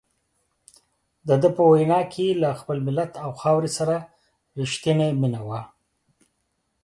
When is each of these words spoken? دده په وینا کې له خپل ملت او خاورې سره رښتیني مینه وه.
دده 1.29 1.49
په 1.55 1.63
وینا 1.71 2.01
کې 2.13 2.27
له 2.41 2.49
خپل 2.59 2.77
ملت 2.87 3.11
او 3.23 3.29
خاورې 3.39 3.69
سره 3.77 3.95
رښتیني 4.59 5.09
مینه 5.21 5.41
وه. 5.47 5.61